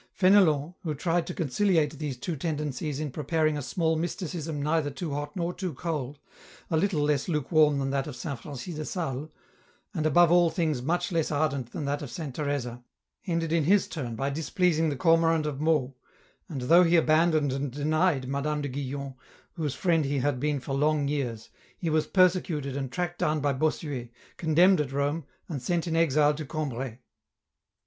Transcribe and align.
EN 0.19 0.33
ROUTE. 0.33 0.73
273 0.81 0.81
Fenelon, 0.81 0.81
who 0.83 0.95
tried 0.95 1.27
to 1.27 1.33
conciliate 1.35 1.99
these 1.99 2.17
two 2.17 2.35
tendencies 2.35 2.99
in 2.99 3.11
preparing 3.11 3.55
a 3.55 3.61
small 3.61 3.95
Mysticism 3.95 4.59
neither 4.59 4.89
too 4.89 5.13
hot 5.13 5.35
nor 5.35 5.53
too 5.53 5.75
cold, 5.75 6.17
a 6.71 6.75
little 6.77 7.03
less 7.03 7.27
lukewarm 7.29 7.77
than 7.77 7.91
that 7.91 8.07
of 8.07 8.15
Saint 8.15 8.39
Francis 8.39 8.73
de 8.77 8.83
Sales, 8.83 9.29
and 9.93 10.07
above 10.07 10.31
all 10.31 10.49
things 10.49 10.81
much 10.81 11.11
less 11.11 11.29
ardent 11.31 11.71
than 11.71 11.85
that 11.85 12.01
of 12.01 12.09
Saint 12.09 12.33
Teresa, 12.33 12.83
ended 13.27 13.53
in 13.53 13.65
his 13.65 13.87
turn 13.87 14.15
by 14.15 14.31
displeasing 14.31 14.89
the 14.89 14.95
cormorant 14.95 15.45
of 15.45 15.61
Meaux, 15.61 15.93
and 16.49 16.61
though 16.61 16.81
he 16.83 16.95
abandoned 16.95 17.53
and 17.53 17.69
denied 17.71 18.27
Madame 18.27 18.63
de 18.63 18.69
Guyon, 18.69 19.13
whose 19.53 19.75
friend 19.75 20.05
he 20.05 20.17
had 20.17 20.39
been 20.39 20.59
for 20.59 20.73
long 20.73 21.07
years, 21.07 21.49
he 21.77 21.91
was 21.91 22.07
persecuted 22.07 22.75
and 22.75 22.91
tracked 22.91 23.19
down 23.19 23.39
by 23.39 23.53
Bossuet, 23.53 24.09
condemned 24.37 24.81
at 24.81 24.91
Rome, 24.91 25.25
and 25.47 25.61
sent 25.61 25.85
in 25.85 25.95
exile 25.95 26.33
to 26.33 26.43
Cambrai. 26.47 26.97